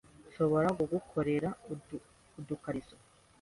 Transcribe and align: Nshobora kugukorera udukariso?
Nshobora 0.29 0.69
kugukorera 0.77 1.49
udukariso? 2.39 2.95